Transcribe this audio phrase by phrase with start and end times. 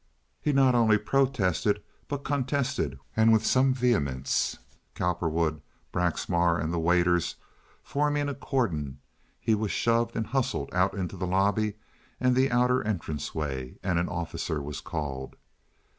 [0.41, 4.57] He not only protested, but contested, and with some vehemence.
[4.95, 7.35] Cowperwood, Braxmar, and the waiters
[7.83, 8.97] forming a cordon,
[9.39, 11.75] he was shoved and hustled out into the lobby
[12.19, 15.35] and the outer entranceway, and an officer was called.